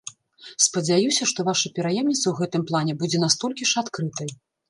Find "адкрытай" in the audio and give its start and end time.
3.85-4.29